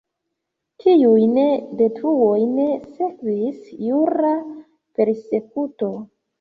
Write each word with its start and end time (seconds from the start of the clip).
Tiujn 0.83 1.35
detruojn 1.81 2.57
sekvis 2.95 3.63
jura 3.91 4.35
persekuto. 4.99 5.97